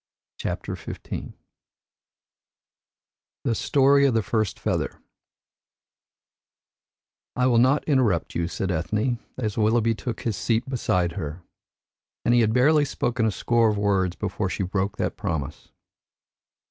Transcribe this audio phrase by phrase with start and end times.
[0.39, 0.99] CHAPTER XV
[3.43, 4.99] THE STORY OF THE FIRST FEATHER
[7.35, 11.43] "I will not interrupt you," said Ethne, as Willoughby took his seat beside her,
[12.25, 15.69] and he had barely spoken a score of words before she broke that promise.